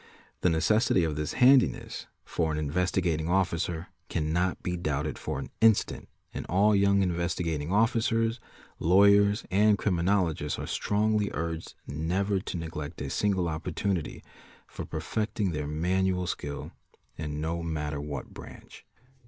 The 0.39 0.49
necessity 0.49 1.03
of 1.03 1.15
this" 1.15 1.33
handiness 1.33 2.05
"'_for 2.27 2.51
an 2.51 2.57
Investigating 2.57 3.29
Officer 3.29 3.89
cannot 4.09 4.63
be 4.63 4.75
doubted 4.75 5.19
for 5.19 5.37
an 5.37 5.51
instant 5.61 6.09
and 6.33 6.43
all 6.49 6.75
young 6.75 7.03
Investigating 7.03 7.71
Officers, 7.71 8.39
lawyers, 8.79 9.45
and 9.51 9.77
criminologists 9.77 10.57
are 10.57 10.65
strongly 10.65 11.29
urged 11.35 11.75
never 11.85 12.39
to 12.39 12.57
neglect 12.57 12.99
a 12.99 13.11
single 13.11 13.47
opportunity 13.47 14.23
for 14.65 14.85
perfecting 14.85 15.51
their 15.51 15.67
manual 15.67 16.25
skill 16.25 16.71
in 17.15 17.39
no 17.39 17.61
matter 17.61 18.01
what 18.01 18.33
branch. 18.33 18.87